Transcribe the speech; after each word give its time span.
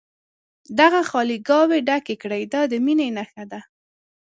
دغه 0.79 1.01
خالي 1.09 1.37
ګاوې 1.47 1.79
ډکې 1.87 2.15
کړي 2.21 2.41
دا 2.53 2.61
د 2.71 2.73
مینې 2.85 3.07
نښه 3.17 3.43
ده. 3.51 3.59